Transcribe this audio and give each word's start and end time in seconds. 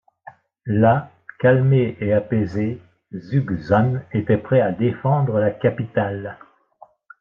Là, 0.65 1.11
calmé 1.37 1.95
et 1.99 2.11
apaisé, 2.11 2.81
Zhuge 3.13 3.59
Zhan 3.59 4.01
était 4.13 4.37
prêt 4.39 4.59
à 4.59 4.71
défendre 4.71 5.37
la 5.39 5.51
capitale. 5.51 6.39